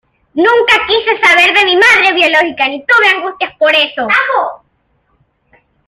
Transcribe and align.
Nunca 0.33 0.83
quise 0.87 1.19
saber 1.23 1.53
de 1.55 1.63
mi 1.63 1.75
madre 1.75 2.13
biológica 2.15 2.67
ni 2.67 2.83
tuve 2.87 3.07
angustias 3.07 3.53
por 3.59 3.71
eso. 3.75 4.07